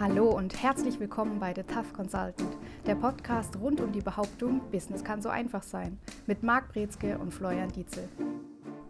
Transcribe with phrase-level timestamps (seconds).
[0.00, 5.04] Hallo und herzlich willkommen bei The Tough Consultant, der Podcast rund um die Behauptung, Business
[5.04, 8.08] kann so einfach sein, mit Marc Brezke und Florian Dietzel.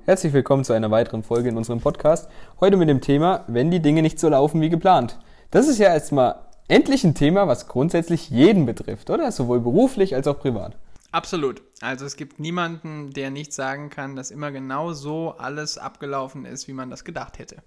[0.04, 2.30] Herzlich willkommen zu einer weiteren Folge in unserem Podcast.
[2.60, 5.18] Heute mit dem Thema, wenn die Dinge nicht so laufen wie geplant.
[5.50, 9.32] Das ist ja erstmal endlich ein Thema, was grundsätzlich jeden betrifft, oder?
[9.32, 10.78] Sowohl beruflich als auch privat.
[11.10, 11.60] Absolut.
[11.80, 16.68] Also es gibt niemanden, der nicht sagen kann, dass immer genau so alles abgelaufen ist,
[16.68, 17.64] wie man das gedacht hätte.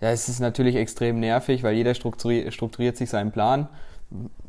[0.00, 3.68] Ja, es ist natürlich extrem nervig, weil jeder strukturiert, strukturiert sich seinen Plan.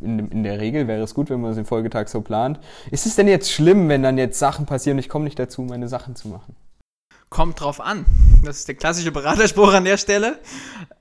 [0.02, 2.60] In, in, der Regel wäre es gut, wenn man es im Folgetag so plant.
[2.90, 5.62] Ist es denn jetzt schlimm, wenn dann jetzt Sachen passieren und ich komme nicht dazu,
[5.62, 6.56] meine Sachen zu machen?
[7.30, 8.06] Kommt drauf an.
[8.44, 10.40] Das ist der klassische Beraterspruch an der Stelle.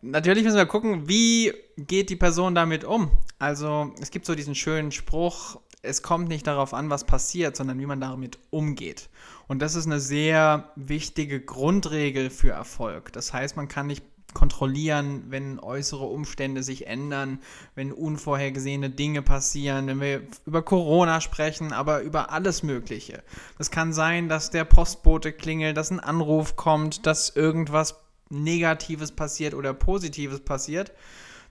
[0.03, 3.11] Natürlich müssen wir gucken, wie geht die Person damit um.
[3.39, 7.79] Also es gibt so diesen schönen Spruch, es kommt nicht darauf an, was passiert, sondern
[7.79, 9.09] wie man damit umgeht.
[9.49, 13.13] Und das ist eine sehr wichtige Grundregel für Erfolg.
[13.13, 17.41] Das heißt, man kann nicht kontrollieren, wenn äußere Umstände sich ändern,
[17.75, 23.23] wenn unvorhergesehene Dinge passieren, wenn wir über Corona sprechen, aber über alles Mögliche.
[23.59, 27.97] Das kann sein, dass der Postbote klingelt, dass ein Anruf kommt, dass irgendwas
[28.29, 30.93] Negatives passiert oder Positives passiert.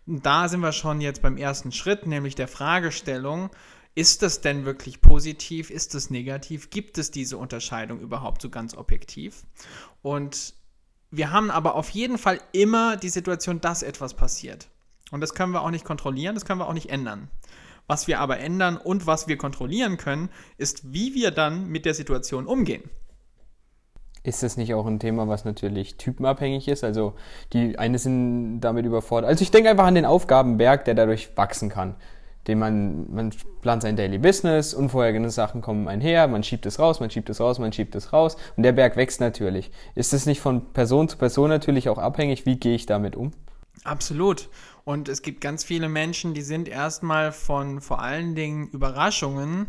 [0.05, 3.51] da sind wir schon jetzt beim ersten Schritt, nämlich der Fragestellung,
[3.95, 5.69] ist das denn wirklich positiv?
[5.69, 6.69] Ist es negativ?
[6.69, 9.43] Gibt es diese Unterscheidung überhaupt so ganz objektiv?
[10.01, 10.53] Und
[11.11, 14.67] wir haben aber auf jeden Fall immer die Situation, dass etwas passiert.
[15.11, 17.29] Und das können wir auch nicht kontrollieren, das können wir auch nicht ändern.
[17.87, 21.95] Was wir aber ändern und was wir kontrollieren können, ist, wie wir dann mit der
[21.95, 22.83] Situation umgehen.
[24.21, 26.83] Ist das nicht auch ein Thema, was natürlich typenabhängig ist?
[26.83, 27.15] Also
[27.53, 29.29] die eine sind damit überfordert.
[29.29, 31.95] Also ich denke einfach an den Aufgabenberg, der dadurch wachsen kann
[32.47, 36.99] den man, man plant sein Daily Business, unvorhergesehene Sachen kommen einher, man schiebt es raus,
[36.99, 39.71] man schiebt es raus, man schiebt es raus und der Berg wächst natürlich.
[39.95, 43.31] Ist es nicht von Person zu Person natürlich auch abhängig, wie gehe ich damit um?
[43.83, 44.49] Absolut.
[44.83, 49.67] Und es gibt ganz viele Menschen, die sind erstmal von vor allen Dingen Überraschungen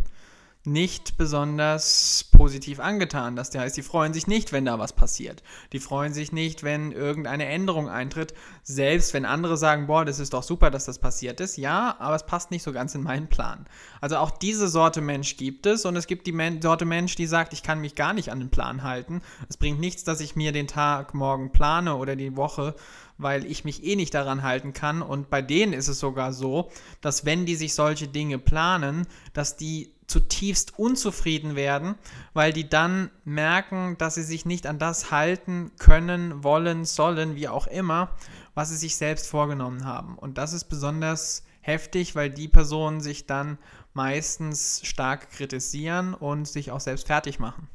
[0.65, 3.35] nicht besonders positiv angetan.
[3.35, 5.43] Das heißt, die freuen sich nicht, wenn da was passiert.
[5.73, 8.35] Die freuen sich nicht, wenn irgendeine Änderung eintritt.
[8.63, 11.57] Selbst wenn andere sagen, boah, das ist doch super, dass das passiert ist.
[11.57, 13.67] Ja, aber es passt nicht so ganz in meinen Plan.
[14.03, 17.27] Also auch diese Sorte Mensch gibt es und es gibt die Men Sorte Mensch, die
[17.27, 19.23] sagt, ich kann mich gar nicht an den Plan halten.
[19.49, 22.75] Es bringt nichts, dass ich mir den Tag morgen plane oder die Woche
[23.23, 25.03] weil ich mich eh nicht daran halten kann.
[25.03, 26.71] Und bei denen ist es sogar so,
[27.01, 31.95] dass wenn die sich solche Dinge planen, dass die zutiefst unzufrieden werden,
[32.33, 37.49] weil die dann merken, dass sie sich nicht an das halten können, wollen, sollen, wie
[37.49, 38.11] auch immer,
[38.55, 40.19] was sie sich selbst vorgenommen haben.
[40.19, 43.59] Und das ist besonders heftig, weil die Personen sich dann
[43.95, 47.69] meistens stark kritisieren und sich auch selbst fertig machen.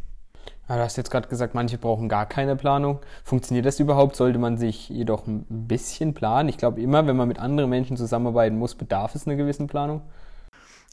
[0.68, 3.00] Ja, du hast jetzt gerade gesagt, manche brauchen gar keine Planung.
[3.24, 4.16] Funktioniert das überhaupt?
[4.16, 6.50] Sollte man sich jedoch ein bisschen planen?
[6.50, 10.02] Ich glaube, immer, wenn man mit anderen Menschen zusammenarbeiten muss, bedarf es einer gewissen Planung.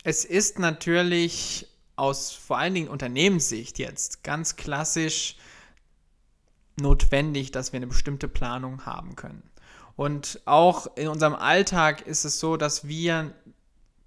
[0.05, 5.37] Es ist natürlich aus vor allen Dingen Unternehmenssicht jetzt ganz klassisch
[6.79, 9.43] notwendig, dass wir eine bestimmte Planung haben können.
[9.97, 13.33] Und auch in unserem Alltag ist es so, dass wir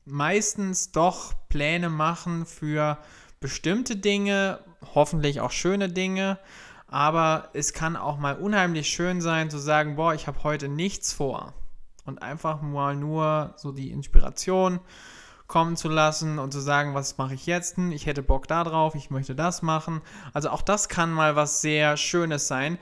[0.04, 2.98] meistens doch Pläne machen für
[3.40, 4.60] bestimmte Dinge,
[4.94, 6.40] hoffentlich auch schöne Dinge,
[6.88, 11.14] aber es kann auch mal unheimlich schön sein zu sagen, boah, ich habe heute nichts
[11.14, 11.54] vor
[12.06, 14.80] und einfach mal nur so die Inspiration
[15.48, 17.78] kommen zu lassen und zu sagen, was mache ich jetzt?
[17.78, 20.02] Hm, ich hätte Bock da drauf, ich möchte das machen.
[20.34, 22.80] Also auch das kann mal was sehr Schönes sein.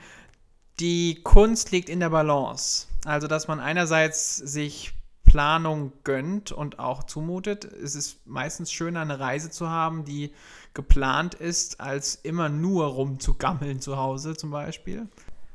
[0.80, 2.88] Die Kunst liegt in der Balance.
[3.04, 4.94] Also, dass man einerseits sich
[5.34, 7.64] Planung gönnt und auch zumutet.
[7.64, 10.32] Es ist meistens schöner, eine Reise zu haben, die
[10.74, 15.08] geplant ist, als immer nur rumzugammeln zu Hause zum Beispiel.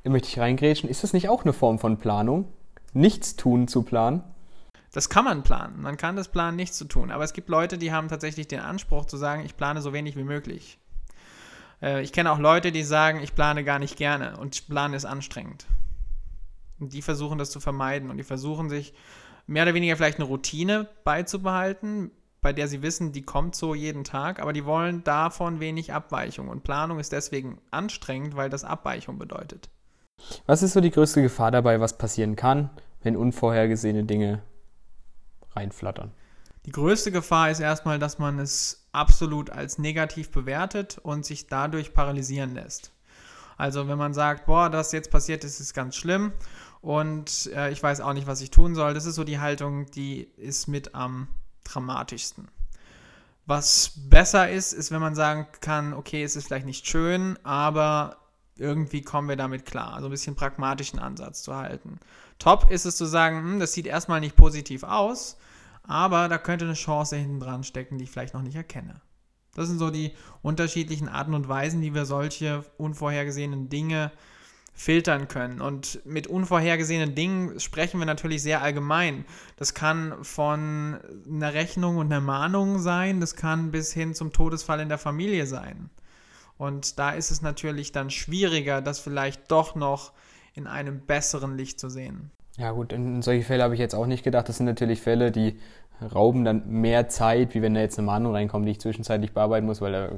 [0.03, 0.89] Da möchte ich reingrätschen.
[0.89, 2.51] Ist das nicht auch eine Form von Planung?
[2.91, 4.22] Nichts tun zu planen?
[4.91, 5.81] Das kann man planen.
[5.81, 7.09] Man kann das planen, nichts zu tun.
[7.09, 10.18] Aber es gibt Leute, die haben tatsächlich den Anspruch zu sagen, ich plane so wenig
[10.18, 10.78] wie möglich.
[11.81, 15.06] Äh, ich kenne auch Leute, die sagen, ich plane gar nicht gerne und Planen ist
[15.06, 15.68] anstrengend.
[16.81, 18.94] Und die versuchen das zu vermeiden und die versuchen sich
[19.50, 22.12] mehr oder weniger vielleicht eine Routine beizubehalten,
[22.42, 26.48] bei der sie wissen, die kommt so jeden Tag, aber die wollen davon wenig Abweichung.
[26.48, 29.69] Und Planung ist deswegen anstrengend, weil das Abweichung bedeutet.
[30.46, 32.69] Was ist so die größte Gefahr dabei, was passieren kann,
[33.01, 34.44] wenn unvorhergesehene Dinge
[35.56, 36.12] reinflattern?
[36.66, 41.94] Die größte Gefahr ist erstmal, dass man es absolut als negativ bewertet und sich dadurch
[41.94, 42.92] paralysieren lässt.
[43.57, 46.31] Also wenn man sagt, boah, das jetzt passiert ist, ist ganz schlimm
[46.81, 48.94] und äh, ich weiß auch nicht, was ich tun soll.
[48.94, 51.28] Das ist so die Haltung, die ist mit am
[51.64, 52.48] dramatischsten.
[53.46, 58.18] Was besser ist, ist, wenn man sagen kann, okay, es ist vielleicht nicht schön, aber
[58.58, 59.94] irgendwie kommen wir damit klar.
[59.94, 62.00] Also ein bisschen pragmatischen Ansatz zu halten.
[62.38, 65.38] Top ist es zu sagen, hm, das sieht erstmal nicht positiv aus,
[65.84, 69.02] aber da könnte eine Chance hinten dran stecken, die ich vielleicht noch nicht erkenne.
[69.56, 74.12] Das sind so die unterschiedlichen Arten und Weisen, wie wir solche unvorhergesehenen Dinge
[74.80, 75.60] filtern können.
[75.60, 79.26] Und mit unvorhergesehenen Dingen sprechen wir natürlich sehr allgemein.
[79.58, 80.98] Das kann von
[81.30, 85.46] einer Rechnung und einer Mahnung sein, das kann bis hin zum Todesfall in der Familie
[85.48, 85.90] sein.
[86.58, 90.14] Und da ist es natürlich dann schwieriger, das vielleicht doch noch
[90.54, 92.31] in einem besseren Licht zu sehen.
[92.58, 94.48] Ja gut, in solche Fälle habe ich jetzt auch nicht gedacht.
[94.48, 95.60] Das sind natürlich Fälle, die
[96.13, 99.66] rauben dann mehr Zeit, wie wenn da jetzt eine Mahnung reinkommt, die ich zwischenzeitlich bearbeiten
[99.66, 100.10] muss, weil da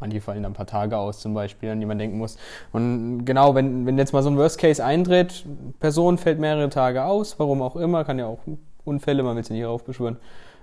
[0.00, 2.36] manche fallen dann ein paar Tage aus zum Beispiel, an die man denken muss.
[2.72, 5.44] Und genau, wenn, wenn jetzt mal so ein Worst Case eintritt,
[5.80, 8.38] Person fällt mehrere Tage aus, warum auch immer, kann ja auch
[8.84, 10.16] Unfälle, man will es nicht raufbeschwören,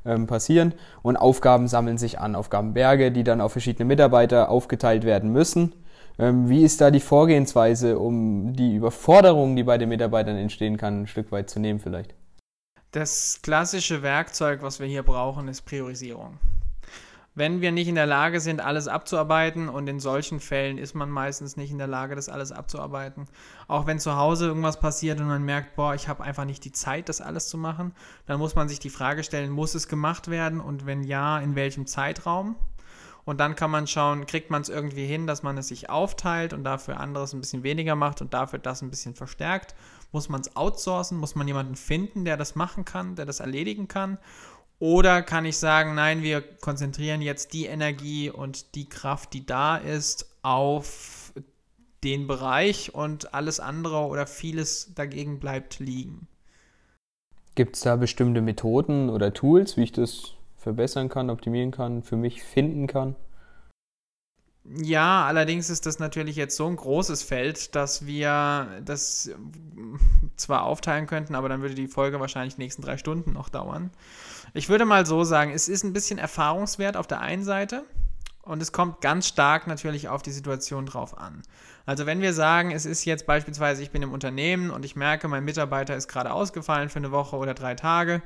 [0.05, 0.73] ähm, passieren.
[1.01, 5.73] Und Aufgaben sammeln sich an, Aufgabenberge, die dann auf verschiedene Mitarbeiter aufgeteilt werden müssen.
[6.17, 11.01] Ähm, wie ist da die Vorgehensweise, um die Überforderung, die bei den Mitarbeitern entstehen kann,
[11.01, 12.13] ein Stück weit zu nehmen vielleicht?
[12.95, 16.39] Das klassische Werkzeug, was wir hier brauchen, ist Priorisierung.
[17.33, 21.09] Wenn wir nicht in der Lage sind, alles abzuarbeiten, und in solchen Fällen ist man
[21.09, 23.27] meistens nicht in der Lage, das alles abzuarbeiten,
[23.67, 26.71] auch wenn zu Hause irgendwas passiert und man merkt, boah, ich habe einfach nicht die
[26.71, 27.93] Zeit, das alles zu machen,
[28.27, 31.55] dann muss man sich die Frage stellen, muss es gemacht werden und wenn ja, in
[31.55, 32.55] welchem Zeitraum?
[33.25, 36.53] Und dann kann man schauen, kriegt man es irgendwie hin, dass man es sich aufteilt
[36.53, 39.75] und dafür anderes ein bisschen weniger macht und dafür das ein bisschen verstärkt.
[40.11, 41.17] Muss man es outsourcen?
[41.17, 44.17] Muss man jemanden finden, der das machen kann, der das erledigen kann?
[44.79, 49.77] Oder kann ich sagen, nein, wir konzentrieren jetzt die Energie und die Kraft, die da
[49.77, 51.33] ist, auf
[52.03, 56.27] den Bereich und alles andere oder vieles dagegen bleibt liegen.
[57.55, 62.17] Gibt es da bestimmte Methoden oder Tools, wie ich das verbessern kann, optimieren kann, für
[62.17, 63.15] mich finden kann?
[64.73, 69.29] Ja, allerdings ist das natürlich jetzt so ein großes Feld, dass wir das
[70.37, 73.91] zwar aufteilen könnten, aber dann würde die Folge wahrscheinlich die nächsten drei Stunden noch dauern.
[74.53, 77.83] Ich würde mal so sagen, es ist ein bisschen Erfahrungswert auf der einen Seite
[78.41, 81.43] und es kommt ganz stark natürlich auf die Situation drauf an.
[81.85, 85.27] Also wenn wir sagen, es ist jetzt beispielsweise, ich bin im Unternehmen und ich merke,
[85.27, 88.23] mein Mitarbeiter ist gerade ausgefallen für eine Woche oder drei Tage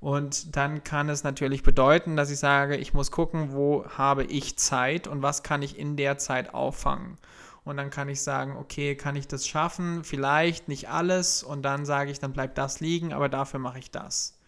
[0.00, 4.56] und dann kann es natürlich bedeuten, dass ich sage, ich muss gucken, wo habe ich
[4.56, 7.18] Zeit und was kann ich in der Zeit auffangen.
[7.64, 10.02] Und dann kann ich sagen, okay, kann ich das schaffen?
[10.02, 11.42] Vielleicht nicht alles.
[11.42, 14.38] Und dann sage ich, dann bleibt das liegen, aber dafür mache ich das.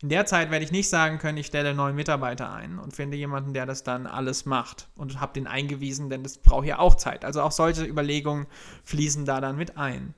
[0.00, 3.16] In der Zeit werde ich nicht sagen können, ich stelle neuen Mitarbeiter ein und finde
[3.18, 6.94] jemanden, der das dann alles macht und habe den eingewiesen, denn das braucht ja auch
[6.94, 7.24] Zeit.
[7.24, 8.46] Also auch solche Überlegungen
[8.84, 10.14] fließen da dann mit ein.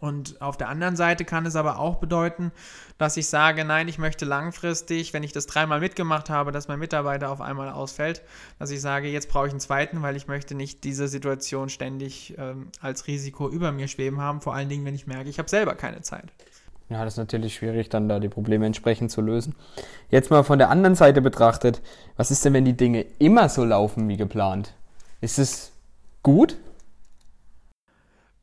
[0.00, 2.52] Und auf der anderen Seite kann es aber auch bedeuten,
[2.98, 6.78] dass ich sage, nein, ich möchte langfristig, wenn ich das dreimal mitgemacht habe, dass mein
[6.78, 8.22] Mitarbeiter auf einmal ausfällt,
[8.58, 12.34] dass ich sage, jetzt brauche ich einen zweiten, weil ich möchte nicht diese Situation ständig
[12.36, 15.48] ähm, als Risiko über mir schweben haben, vor allen Dingen, wenn ich merke, ich habe
[15.48, 16.32] selber keine Zeit.
[16.88, 19.54] Ja, das ist natürlich schwierig, dann da die Probleme entsprechend zu lösen.
[20.08, 21.82] Jetzt mal von der anderen Seite betrachtet,
[22.16, 24.74] was ist denn, wenn die Dinge immer so laufen wie geplant?
[25.20, 25.72] Ist es
[26.22, 26.56] gut?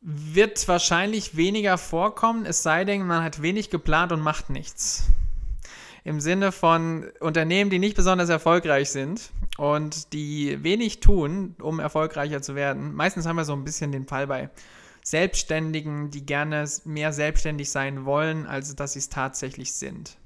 [0.03, 5.09] Wird wahrscheinlich weniger vorkommen, es sei denn, man hat wenig geplant und macht nichts.
[6.03, 12.41] Im Sinne von Unternehmen, die nicht besonders erfolgreich sind und die wenig tun, um erfolgreicher
[12.41, 12.93] zu werden.
[12.93, 14.49] Meistens haben wir so ein bisschen den Fall bei
[15.01, 20.17] Selbstständigen, die gerne mehr selbstständig sein wollen, als dass sie es tatsächlich sind.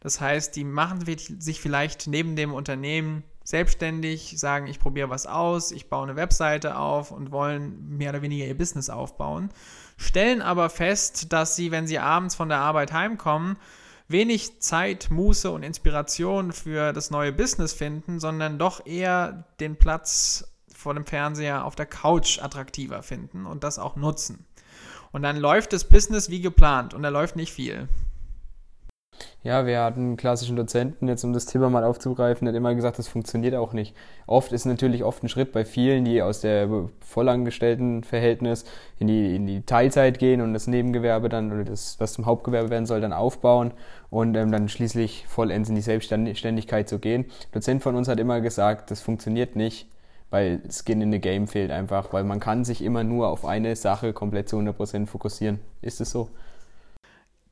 [0.00, 1.04] Das heißt, die machen
[1.38, 6.76] sich vielleicht neben dem Unternehmen selbstständig, sagen, ich probiere was aus, ich baue eine Webseite
[6.76, 9.50] auf und wollen mehr oder weniger ihr Business aufbauen,
[9.96, 13.56] stellen aber fest, dass sie, wenn sie abends von der Arbeit heimkommen,
[14.08, 20.52] wenig Zeit, Muße und Inspiration für das neue Business finden, sondern doch eher den Platz
[20.72, 24.46] vor dem Fernseher auf der Couch attraktiver finden und das auch nutzen.
[25.12, 27.88] Und dann läuft das Business wie geplant und da läuft nicht viel.
[29.44, 33.08] Ja, wir hatten klassischen Dozenten, jetzt um das Thema mal aufzugreifen, hat immer gesagt, das
[33.08, 33.92] funktioniert auch nicht.
[34.28, 36.68] Oft ist natürlich oft ein Schritt bei vielen, die aus der
[37.00, 38.64] vollangestellten Verhältnis
[39.00, 42.70] in die, in die Teilzeit gehen und das Nebengewerbe dann oder das, was zum Hauptgewerbe
[42.70, 43.72] werden soll, dann aufbauen
[44.10, 47.22] und ähm, dann schließlich vollends in die Selbstständigkeit zu gehen.
[47.24, 49.88] Ein Dozent von uns hat immer gesagt, das funktioniert nicht,
[50.30, 53.74] weil Skin in the Game fehlt einfach, weil man kann sich immer nur auf eine
[53.74, 55.58] Sache komplett zu 100% fokussieren.
[55.80, 56.28] Ist es so?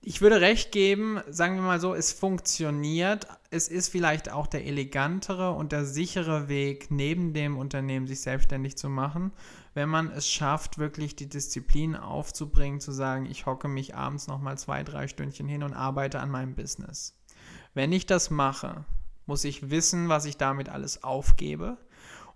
[0.03, 3.27] Ich würde recht geben, sagen wir mal so, es funktioniert.
[3.51, 8.79] Es ist vielleicht auch der elegantere und der sichere Weg, neben dem Unternehmen sich selbstständig
[8.79, 9.33] zu machen,
[9.75, 14.57] wenn man es schafft, wirklich die Disziplin aufzubringen, zu sagen, ich hocke mich abends nochmal
[14.57, 17.15] zwei, drei Stündchen hin und arbeite an meinem Business.
[17.75, 18.85] Wenn ich das mache,
[19.27, 21.77] muss ich wissen, was ich damit alles aufgebe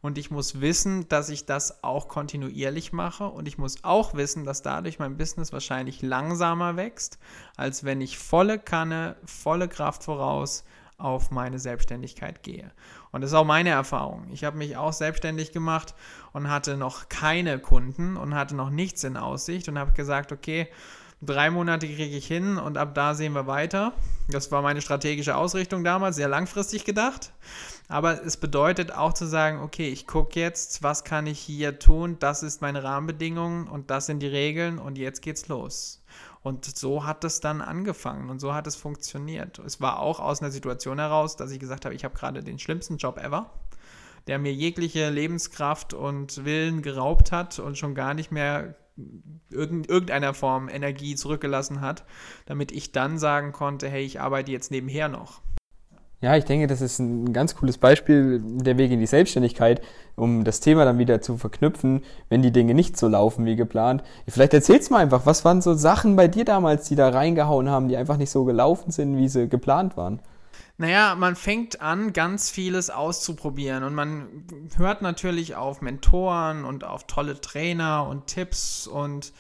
[0.05, 3.25] Und ich muss wissen, dass ich das auch kontinuierlich mache.
[3.25, 7.19] Und ich muss auch wissen, dass dadurch mein Business wahrscheinlich langsamer wächst,
[7.57, 10.65] als wenn ich volle Kanne, volle Kraft voraus
[10.99, 12.71] auf meine Selbstständigkeit gehe.
[13.13, 14.27] Und das ist auch meine Erfahrung.
[14.31, 15.95] Ich habe mich auch selbstständig gemacht
[16.35, 20.69] und hatte noch keine Kunden und hatte noch nichts in Aussicht und habe gesagt, okay,
[21.27, 23.93] drei Monate kriege ich hin und ab da sehen wir weiter.
[24.29, 27.33] Das war meine strategische Ausrichtung damals, sehr langfristig gedacht.
[27.89, 32.17] Aber es bedeutet auch zu sagen, okay, ich gucke jetzt, was kann ich hier tun,
[32.19, 36.03] das ist meine Rahmenbedingungen und das sind die Regeln und jetzt geht's los.
[36.43, 39.59] Und so hat es dann angefangen und so hat es funktioniert.
[39.61, 42.59] Es war auch aus einer Situation heraus, dass ich gesagt habe, ich habe gerade den
[42.59, 43.51] schlimmsten Job ever,
[44.27, 48.75] der mir jegliche Lebenskraft und Willen geraubt hat und schon gar nicht mehr
[49.51, 52.05] irgendeiner Form Energie zurückgelassen hat,
[52.47, 55.41] damit ich dann sagen konnte, hey, ich arbeite jetzt nebenher noch.
[56.21, 59.83] Ja, ich denke, das ist ein ganz cooles Beispiel, der Weg in die Selbstständigkeit,
[60.17, 64.03] um das Thema dann wieder zu verknüpfen, wenn die Dinge nicht so laufen wie geplant.
[64.27, 67.69] Vielleicht erzählst du mal einfach, was waren so Sachen bei dir damals, die da reingehauen
[67.69, 70.21] haben, die einfach nicht so gelaufen sind, wie sie geplant waren?
[70.77, 74.45] Naja, man fängt an, ganz vieles auszuprobieren und man
[74.77, 79.33] hört natürlich auf Mentoren und auf tolle Trainer und Tipps und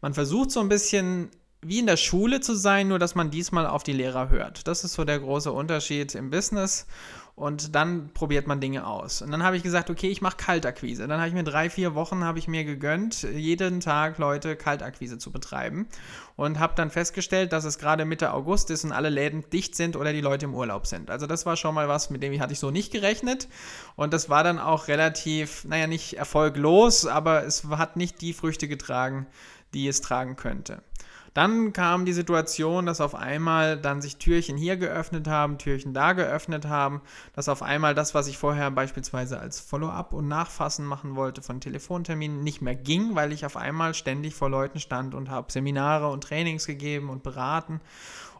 [0.00, 1.30] man versucht so ein bisschen
[1.64, 4.66] wie in der Schule zu sein, nur dass man diesmal auf die Lehrer hört.
[4.66, 6.86] Das ist so der große Unterschied im Business.
[7.42, 9.20] Und dann probiert man Dinge aus.
[9.20, 11.08] Und dann habe ich gesagt, okay, ich mache Kaltakquise.
[11.08, 15.18] Dann habe ich mir drei, vier Wochen habe ich mir gegönnt, jeden Tag Leute Kaltakquise
[15.18, 15.88] zu betreiben.
[16.36, 19.96] Und habe dann festgestellt, dass es gerade Mitte August ist und alle Läden dicht sind
[19.96, 21.10] oder die Leute im Urlaub sind.
[21.10, 23.48] Also das war schon mal was, mit dem hatte ich so nicht gerechnet.
[23.96, 28.68] Und das war dann auch relativ, naja, nicht erfolglos, aber es hat nicht die Früchte
[28.68, 29.26] getragen,
[29.74, 30.80] die es tragen könnte.
[31.34, 36.12] Dann kam die Situation, dass auf einmal dann sich Türchen hier geöffnet haben, Türchen da
[36.12, 37.00] geöffnet haben,
[37.34, 41.60] dass auf einmal das, was ich vorher beispielsweise als Follow-up und Nachfassen machen wollte von
[41.60, 46.08] Telefonterminen, nicht mehr ging, weil ich auf einmal ständig vor Leuten stand und habe Seminare
[46.08, 47.80] und Trainings gegeben und beraten.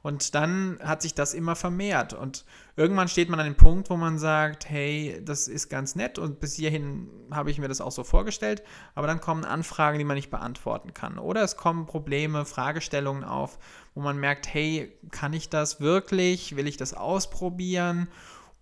[0.02, 2.12] Und dann hat sich das immer vermehrt.
[2.12, 2.44] Und
[2.76, 6.40] irgendwann steht man an dem Punkt, wo man sagt, hey, das ist ganz nett und
[6.40, 8.62] bis hierhin habe ich mir das auch so vorgestellt,
[8.94, 11.18] aber dann kommen Anfragen, die man nicht beantworten kann.
[11.18, 13.58] Oder es kommen Probleme, Fragestellungen auf,
[13.94, 16.56] wo man merkt, hey, kann ich das wirklich?
[16.56, 18.08] Will ich das ausprobieren?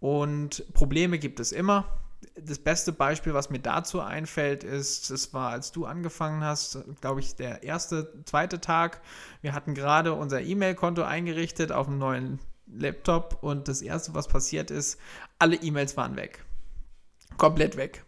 [0.01, 2.00] Und Probleme gibt es immer
[2.39, 7.21] das beste Beispiel, was mir dazu einfällt, ist, es war, als du angefangen hast, glaube
[7.21, 9.00] ich, der erste, zweite Tag.
[9.41, 14.71] Wir hatten gerade unser E-Mail-Konto eingerichtet auf einem neuen Laptop und das erste, was passiert
[14.71, 14.99] ist,
[15.39, 16.45] alle E-Mails waren weg.
[17.37, 18.05] Komplett weg.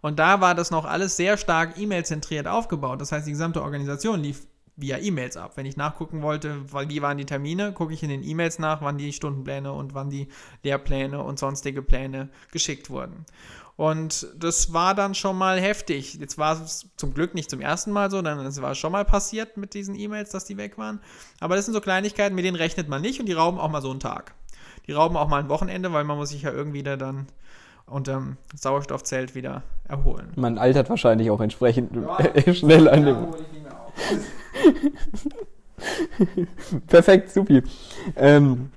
[0.00, 3.00] Und da war das noch alles sehr stark E-Mail-zentriert aufgebaut.
[3.00, 4.46] Das heißt, die gesamte Organisation lief
[4.80, 5.52] via E-Mails ab.
[5.56, 8.98] Wenn ich nachgucken wollte, wie waren die Termine, gucke ich in den E-Mails nach, wann
[8.98, 10.28] die Stundenpläne und wann die
[10.62, 13.26] Lehrpläne und sonstige Pläne geschickt wurden.
[13.76, 16.14] Und das war dann schon mal heftig.
[16.14, 19.06] Jetzt war es zum Glück nicht zum ersten Mal so, sondern es war schon mal
[19.06, 21.00] passiert mit diesen E-Mails, dass die weg waren.
[21.40, 23.80] Aber das sind so Kleinigkeiten, mit denen rechnet man nicht und die rauben auch mal
[23.80, 24.34] so einen Tag.
[24.86, 27.28] Die rauben auch mal ein Wochenende, weil man muss sich ja irgendwie da dann
[27.86, 30.32] unterm Sauerstoffzelt wieder erholen.
[30.36, 33.28] Man altert wahrscheinlich auch entsprechend ja, schnell an dem.
[36.86, 37.62] Perfekt, supi.
[38.16, 38.70] Ähm,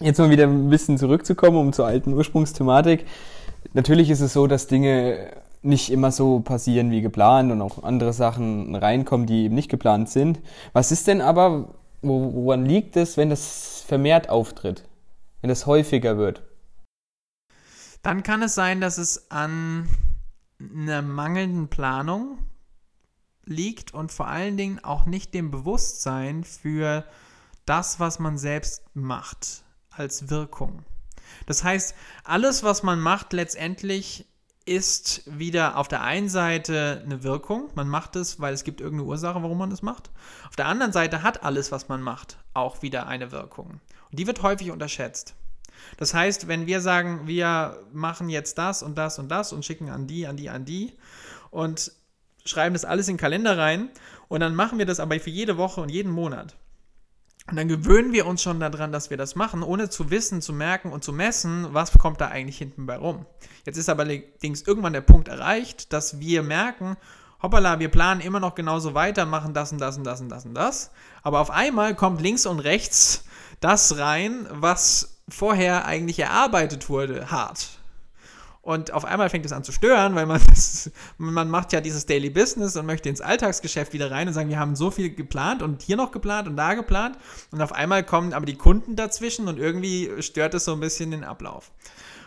[0.00, 3.04] jetzt mal wieder ein bisschen zurückzukommen, um zur alten Ursprungsthematik
[3.72, 8.12] natürlich ist es so, dass Dinge nicht immer so passieren wie geplant und auch andere
[8.12, 10.40] Sachen reinkommen, die eben nicht geplant sind.
[10.72, 14.84] Was ist denn aber, woran liegt es, wenn das vermehrt auftritt,
[15.40, 16.42] wenn das häufiger wird?
[18.02, 19.88] Dann kann es sein, dass es an
[20.60, 22.38] einer mangelnden Planung
[23.48, 27.04] liegt und vor allen Dingen auch nicht dem Bewusstsein für
[27.66, 30.84] das, was man selbst macht als Wirkung.
[31.46, 34.26] Das heißt, alles, was man macht, letztendlich
[34.64, 37.70] ist wieder auf der einen Seite eine Wirkung.
[37.74, 40.10] Man macht es, weil es gibt irgendeine Ursache, warum man es macht.
[40.48, 43.80] Auf der anderen Seite hat alles, was man macht, auch wieder eine Wirkung.
[44.10, 45.34] Und die wird häufig unterschätzt.
[45.96, 49.88] Das heißt, wenn wir sagen, wir machen jetzt das und das und das und schicken
[49.88, 50.92] an die, an die, an die
[51.50, 51.92] und
[52.48, 53.90] schreiben das alles in den Kalender rein
[54.28, 56.56] und dann machen wir das aber für jede Woche und jeden Monat
[57.50, 60.52] und dann gewöhnen wir uns schon daran, dass wir das machen, ohne zu wissen, zu
[60.52, 63.24] merken und zu messen, was kommt da eigentlich hinten bei rum.
[63.64, 66.98] Jetzt ist aber allerdings irgendwann der Punkt erreicht, dass wir merken,
[67.42, 70.44] hoppala, wir planen immer noch genauso weiter, machen das und das und das und das
[70.44, 70.90] und das.
[71.22, 73.24] Aber auf einmal kommt links und rechts
[73.60, 77.77] das rein, was vorher eigentlich erarbeitet wurde, hart.
[78.68, 82.04] Und auf einmal fängt es an zu stören, weil man, das, man macht ja dieses
[82.04, 85.62] Daily Business und möchte ins Alltagsgeschäft wieder rein und sagen, wir haben so viel geplant
[85.62, 87.16] und hier noch geplant und da geplant.
[87.50, 91.12] Und auf einmal kommen aber die Kunden dazwischen und irgendwie stört es so ein bisschen
[91.12, 91.72] den Ablauf.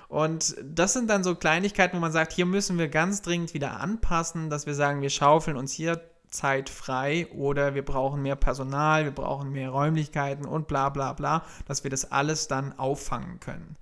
[0.07, 3.79] Und das sind dann so Kleinigkeiten, wo man sagt, hier müssen wir ganz dringend wieder
[3.79, 9.03] anpassen, dass wir sagen, wir schaufeln uns hier Zeit frei oder wir brauchen mehr Personal,
[9.03, 13.77] wir brauchen mehr Räumlichkeiten und bla bla bla, dass wir das alles dann auffangen können.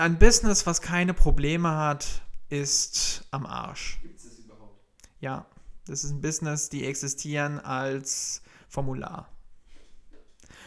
[0.00, 3.98] Ein Business, was keine Probleme hat, ist am Arsch.
[4.00, 4.80] Gibt es das überhaupt?
[5.20, 5.44] Ja,
[5.86, 8.40] das ist ein Business, die existieren als
[8.70, 9.28] Formular.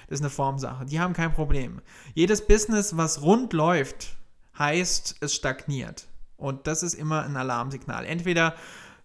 [0.08, 0.86] Das ist eine Formsache.
[0.86, 1.82] Die haben kein Problem.
[2.14, 4.18] Jedes Business, was rund läuft,
[4.60, 6.06] heißt, es stagniert.
[6.38, 8.06] Und das ist immer ein Alarmsignal.
[8.06, 8.56] Entweder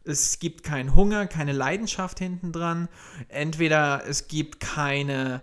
[0.04, 2.88] es gibt keinen Hunger, keine Leidenschaft hinten dran,
[3.28, 5.40] entweder es gibt keine,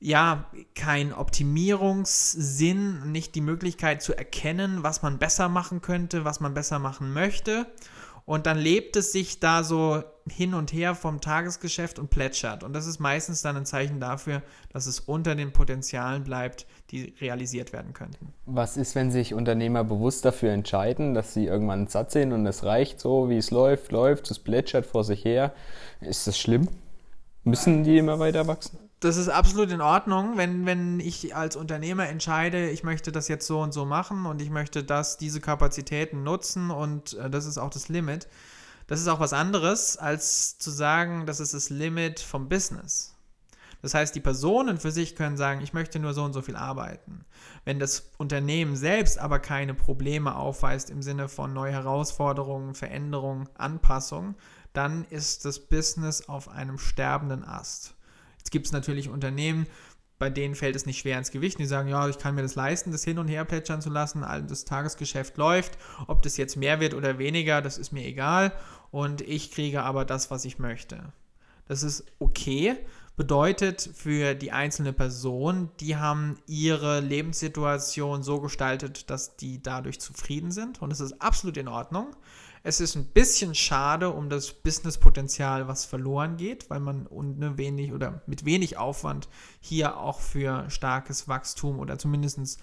[0.00, 6.54] ja, kein Optimierungssinn, nicht die Möglichkeit zu erkennen, was man besser machen könnte, was man
[6.54, 7.66] besser machen möchte.
[8.24, 12.62] Und dann lebt es sich da so hin und her vom Tagesgeschäft und plätschert.
[12.62, 17.14] Und das ist meistens dann ein Zeichen dafür, dass es unter den Potenzialen bleibt, die
[17.22, 18.34] realisiert werden könnten.
[18.44, 22.64] Was ist, wenn sich Unternehmer bewusst dafür entscheiden, dass sie irgendwann satt sind und es
[22.64, 25.54] reicht so, wie es läuft, läuft, es plätschert vor sich her?
[26.02, 26.68] Ist das schlimm?
[27.44, 28.78] Müssen die immer weiter wachsen?
[29.00, 33.46] Das ist absolut in Ordnung, wenn, wenn ich als Unternehmer entscheide, ich möchte das jetzt
[33.46, 37.58] so und so machen und ich möchte das, diese Kapazitäten nutzen und äh, das ist
[37.58, 38.28] auch das Limit.
[38.88, 43.14] Das ist auch was anderes, als zu sagen, das ist das Limit vom Business.
[43.82, 46.56] Das heißt, die Personen für sich können sagen, ich möchte nur so und so viel
[46.56, 47.24] arbeiten.
[47.64, 54.34] Wenn das Unternehmen selbst aber keine Probleme aufweist im Sinne von neue Herausforderungen, Veränderungen, Anpassung,
[54.72, 57.94] dann ist das Business auf einem sterbenden Ast.
[58.38, 59.66] Jetzt gibt es natürlich Unternehmen,
[60.18, 61.58] bei denen fällt es nicht schwer ins Gewicht.
[61.58, 64.22] Die sagen, ja, ich kann mir das leisten, das hin und her plätschern zu lassen.
[64.48, 65.78] Das Tagesgeschäft läuft.
[66.06, 68.52] Ob das jetzt mehr wird oder weniger, das ist mir egal.
[68.90, 71.12] Und ich kriege aber das, was ich möchte.
[71.66, 72.76] Das ist okay.
[73.16, 80.50] Bedeutet für die einzelne Person, die haben ihre Lebenssituation so gestaltet, dass die dadurch zufrieden
[80.50, 80.80] sind.
[80.80, 82.14] Und das ist absolut in Ordnung.
[82.62, 87.92] Es ist ein bisschen schade um das Businesspotenzial, was verloren geht, weil man ohne wenig
[87.92, 89.28] oder mit wenig Aufwand
[89.60, 92.58] hier auch für starkes Wachstum oder zumindest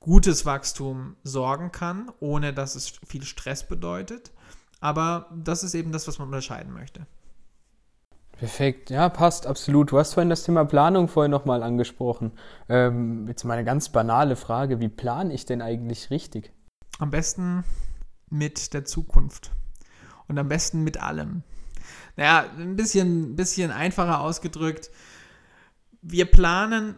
[0.00, 4.32] gutes Wachstum sorgen kann, ohne dass es viel Stress bedeutet.
[4.80, 7.06] Aber das ist eben das, was man unterscheiden möchte.
[8.32, 9.92] Perfekt, ja, passt, absolut.
[9.92, 12.32] Du hast vorhin das Thema Planung vorhin nochmal angesprochen.
[12.70, 16.50] Ähm, jetzt mal eine ganz banale Frage, wie plane ich denn eigentlich richtig?
[16.98, 17.64] Am besten
[18.30, 19.50] mit der Zukunft.
[20.28, 21.42] Und am besten mit allem.
[22.16, 24.90] Naja, ein bisschen, bisschen einfacher ausgedrückt.
[26.02, 26.94] Wir planen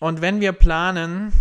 [0.00, 1.32] und wenn wir planen,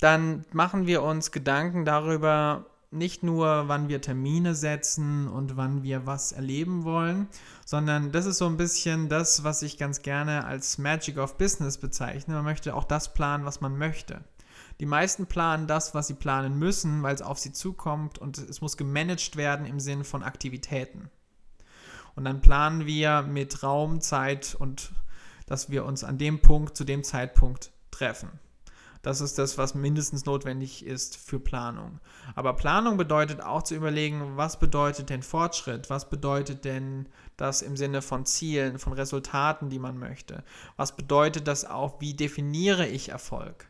[0.00, 6.06] dann machen wir uns Gedanken darüber, nicht nur, wann wir Termine setzen und wann wir
[6.06, 7.26] was erleben wollen,
[7.64, 11.78] sondern das ist so ein bisschen das, was ich ganz gerne als Magic of Business
[11.78, 12.34] bezeichne.
[12.34, 14.20] Man möchte auch das planen, was man möchte.
[14.80, 18.60] Die meisten planen das, was sie planen müssen, weil es auf sie zukommt und es
[18.60, 21.10] muss gemanagt werden im Sinne von Aktivitäten.
[22.14, 24.92] Und dann planen wir mit Raum, Zeit und
[25.46, 28.30] dass wir uns an dem Punkt zu dem Zeitpunkt treffen.
[29.02, 31.98] Das ist das, was mindestens notwendig ist für Planung.
[32.36, 35.90] Aber Planung bedeutet auch zu überlegen, was bedeutet denn Fortschritt?
[35.90, 40.44] Was bedeutet denn das im Sinne von Zielen, von Resultaten, die man möchte?
[40.76, 43.66] Was bedeutet das auch, wie definiere ich Erfolg?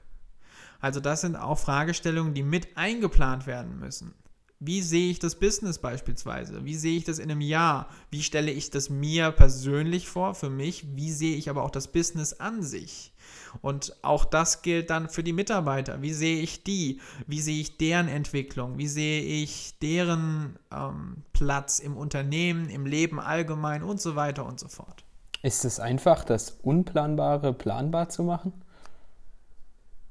[0.83, 4.15] Also das sind auch Fragestellungen, die mit eingeplant werden müssen.
[4.59, 6.65] Wie sehe ich das Business beispielsweise?
[6.65, 7.89] Wie sehe ich das in einem Jahr?
[8.11, 10.97] Wie stelle ich das mir persönlich vor, für mich?
[10.97, 13.13] Wie sehe ich aber auch das Business an sich?
[13.61, 16.03] Und auch das gilt dann für die Mitarbeiter.
[16.03, 17.01] Wie sehe ich die?
[17.27, 18.79] Wie sehe ich deren Entwicklung?
[18.79, 24.59] Wie sehe ich deren ähm, Platz im Unternehmen, im Leben allgemein und so weiter und
[24.59, 25.05] so fort?
[25.43, 28.53] Ist es einfach, das Unplanbare planbar zu machen?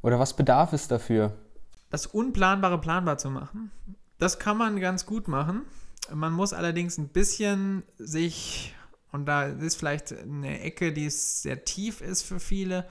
[0.02, 1.38] Oder was bedarf es dafür?
[1.90, 3.72] Das Unplanbare planbar zu machen,
[4.18, 5.64] das kann man ganz gut machen.
[6.14, 8.76] Man muss allerdings ein bisschen sich,
[9.12, 12.88] und da ist vielleicht eine Ecke, die sehr tief ist für viele,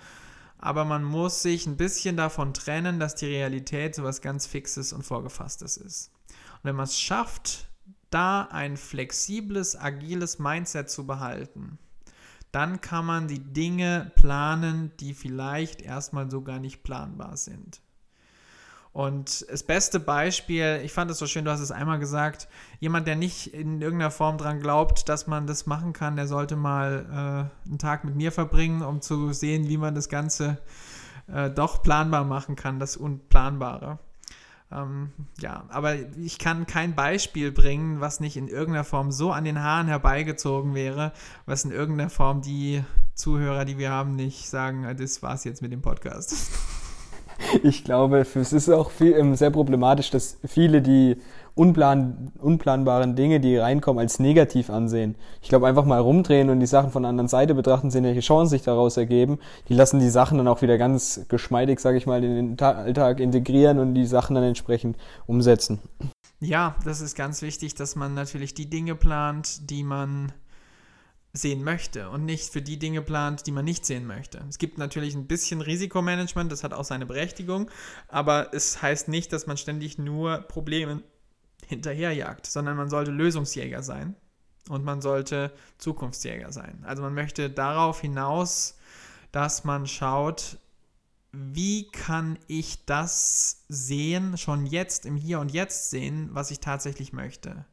[0.58, 4.92] aber man muss sich ein bisschen davon trennen, dass die Realität so was ganz Fixes
[4.92, 6.10] und Vorgefasstes ist.
[6.28, 7.68] Und wenn man es schafft,
[8.10, 11.78] da ein flexibles, agiles Mindset zu behalten,
[12.52, 17.80] dann kann man die Dinge planen, die vielleicht erstmal so gar nicht planbar sind.
[18.92, 22.48] Und das beste Beispiel, ich fand es so schön, du hast es einmal gesagt,
[22.80, 26.56] jemand, der nicht in irgendeiner Form daran glaubt, dass man das machen kann, der sollte
[26.56, 30.58] mal äh, einen Tag mit mir verbringen, um zu sehen, wie man das Ganze
[31.28, 34.00] äh, doch planbar machen kann, das Unplanbare.
[34.72, 39.44] Ähm, ja, aber ich kann kein Beispiel bringen, was nicht in irgendeiner Form so an
[39.44, 41.12] den Haaren herbeigezogen wäre,
[41.46, 45.62] was in irgendeiner Form die Zuhörer, die wir haben, nicht sagen, ah, das war's jetzt
[45.62, 46.34] mit dem Podcast.
[47.62, 51.16] ich glaube, es ist auch viel, ähm, sehr problematisch, dass viele die
[51.54, 55.16] unplan, unplanbaren Dinge, die reinkommen, als negativ ansehen.
[55.42, 58.20] Ich glaube, einfach mal rumdrehen und die Sachen von der anderen Seite betrachten, sehen, welche
[58.20, 59.38] Chancen sich daraus ergeben.
[59.68, 62.72] Die lassen die Sachen dann auch wieder ganz geschmeidig, sage ich mal, in den Ta
[62.72, 65.80] Alltag integrieren und die Sachen dann entsprechend umsetzen.
[66.40, 70.32] Ja, das ist ganz wichtig, dass man natürlich die Dinge plant, die man
[71.32, 74.44] sehen möchte und nicht für die Dinge plant, die man nicht sehen möchte.
[74.48, 77.70] Es gibt natürlich ein bisschen Risikomanagement, das hat auch seine Berechtigung,
[78.08, 81.02] aber es heißt nicht, dass man ständig nur Probleme
[81.66, 84.16] hinterherjagt, sondern man sollte Lösungsjäger sein
[84.68, 86.82] und man sollte Zukunftsjäger sein.
[86.84, 88.76] Also man möchte darauf hinaus,
[89.30, 90.58] dass man schaut,
[91.32, 97.12] wie kann ich das sehen, schon jetzt im Hier und Jetzt sehen, was ich tatsächlich
[97.12, 97.64] möchte.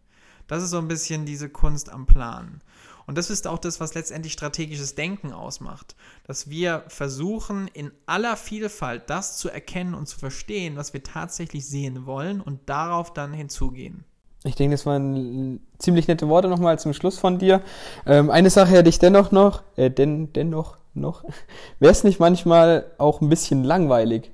[0.45, 2.61] Das ist so ein bisschen diese Kunst am Plan.
[3.07, 5.95] Und das ist auch das, was letztendlich strategisches Denken ausmacht.
[6.25, 11.65] Dass wir versuchen, in aller Vielfalt das zu erkennen und zu verstehen, was wir tatsächlich
[11.65, 14.03] sehen wollen und darauf dann hinzugehen.
[14.43, 17.61] Ich denke, das waren ziemlich nette Worte nochmal zum Schluss von dir.
[18.05, 21.23] Ähm, eine Sache hätte ich dennoch noch, äh, denn, dennoch noch.
[21.79, 24.31] Wäre es nicht manchmal auch ein bisschen langweilig,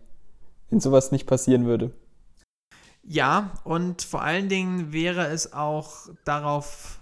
[0.69, 1.91] wenn sowas nicht passieren würde?
[3.03, 6.99] Ja, und vor allen Dingen wäre es auch darauf,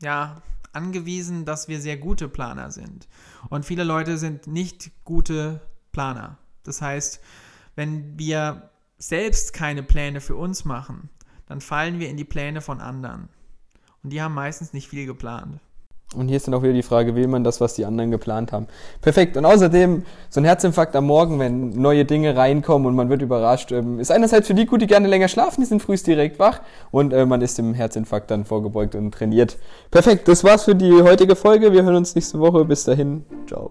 [0.00, 0.42] ja,
[0.72, 3.08] angewiesen, dass wir sehr gute Planer sind.
[3.48, 5.60] Und viele Leute sind nicht gute
[5.92, 6.38] Planer.
[6.62, 7.20] Das heißt,
[7.74, 11.10] wenn wir selbst keine Pläne für uns machen,
[11.46, 13.28] dann fallen wir in die Pläne von anderen.
[14.02, 15.60] Und die haben meistens nicht viel geplant.
[16.14, 18.52] Und hier ist dann auch wieder die Frage, will man das, was die anderen geplant
[18.52, 18.66] haben?
[19.00, 19.36] Perfekt.
[19.36, 23.72] Und außerdem, so ein Herzinfarkt am Morgen, wenn neue Dinge reinkommen und man wird überrascht,
[23.72, 26.60] ähm, ist einerseits für die gut, die gerne länger schlafen, die sind frühst direkt wach
[26.90, 29.56] und äh, man ist dem Herzinfarkt dann vorgebeugt und trainiert.
[29.90, 31.72] Perfekt, das war's für die heutige Folge.
[31.72, 32.64] Wir hören uns nächste Woche.
[32.64, 33.24] Bis dahin.
[33.46, 33.70] Ciao.